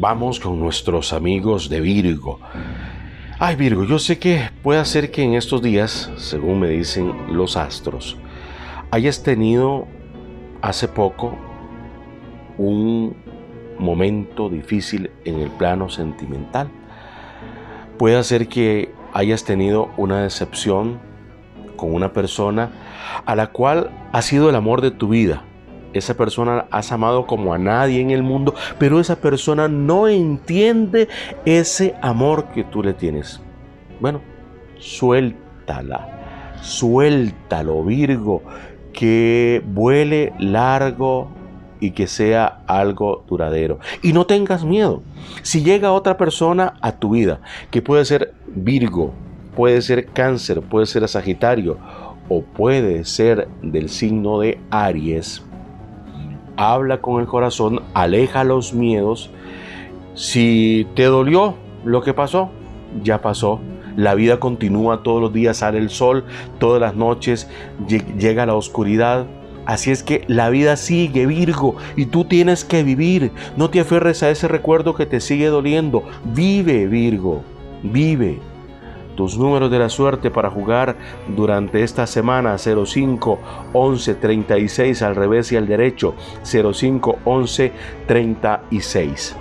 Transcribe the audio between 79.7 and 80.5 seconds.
de la suerte para